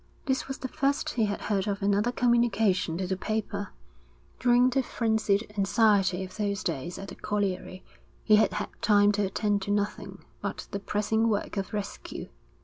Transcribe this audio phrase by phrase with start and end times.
[0.25, 3.67] This was the first he had heard of another communication to the paper.
[4.39, 7.83] During the frenzied anxiety of those days at the colliery,
[8.23, 12.29] he had had time to attend to nothing but the pressing work of rescue.